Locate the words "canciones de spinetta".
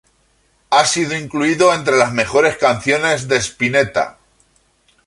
2.57-4.17